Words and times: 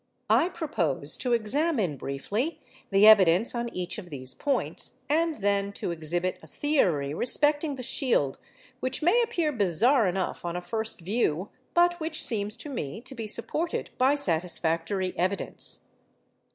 I 0.31 0.49
propose 0.49 1.15
to 1.17 1.33
examine, 1.33 1.95
briefly, 1.95 2.59
the 2.89 3.05
evidence 3.05 3.53
on 3.53 3.69
each 3.71 3.99
of 3.99 4.09
these 4.09 4.33
points, 4.33 5.03
and 5.07 5.35
then 5.35 5.71
to 5.73 5.91
exhibit 5.91 6.39
a 6.41 6.47
theory 6.47 7.13
respecting 7.13 7.75
the 7.75 7.83
shield 7.83 8.39
which 8.79 9.03
may 9.03 9.21
appear 9.21 9.51
bizarre 9.51 10.07
enough 10.07 10.43
on 10.43 10.55
a 10.55 10.59
first 10.61 11.01
view, 11.01 11.49
but 11.75 11.99
which 11.99 12.23
seems 12.23 12.57
to 12.57 12.69
me 12.71 12.99
to 13.01 13.13
be 13.13 13.27
supported 13.27 13.91
by 13.99 14.15
satisfactory 14.15 15.13
evidence. 15.19 15.93